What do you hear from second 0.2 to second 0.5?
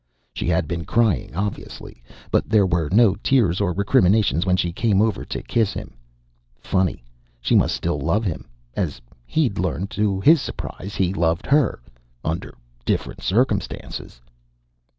She